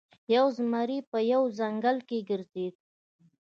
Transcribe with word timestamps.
یو 0.35 0.45
زمری 0.57 0.99
په 1.11 1.17
یوه 1.31 1.47
ځنګل 1.59 1.97
کې 2.07 2.25
ګرځیده. 2.29 2.79